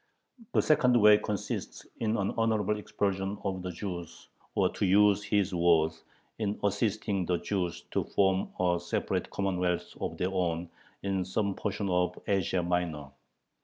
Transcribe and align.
The 0.53 0.63
second 0.63 0.99
way 0.99 1.19
consists 1.19 1.85
in 1.99 2.17
an 2.17 2.31
honorable 2.35 2.75
expulsion 2.79 3.37
of 3.43 3.61
the 3.61 3.69
Jews 3.71 4.29
or, 4.55 4.67
to 4.73 4.83
use 4.83 5.21
his 5.21 5.53
words, 5.53 6.03
"in 6.39 6.59
assisting 6.63 7.27
the 7.27 7.37
Jews 7.37 7.81
to 7.91 8.05
form 8.05 8.49
a 8.59 8.79
separate 8.81 9.29
commonwealth 9.29 9.93
of 10.01 10.17
their 10.17 10.31
own 10.33 10.71
in 11.03 11.23
some 11.23 11.53
portion 11.53 11.87
of 11.87 12.17
Asia 12.25 12.63
Minor." 12.63 13.11